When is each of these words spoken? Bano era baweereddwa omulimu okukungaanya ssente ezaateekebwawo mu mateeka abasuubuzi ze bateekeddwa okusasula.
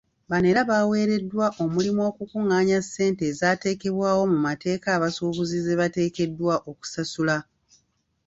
Bano 0.29 0.45
era 0.51 0.61
baweereddwa 0.69 1.45
omulimu 1.63 2.01
okukungaanya 2.09 2.77
ssente 2.85 3.23
ezaateekebwawo 3.31 4.23
mu 4.31 4.37
mateeka 4.47 4.87
abasuubuzi 4.97 5.57
ze 5.65 5.73
bateekeddwa 5.81 6.53
okusasula. 6.71 7.37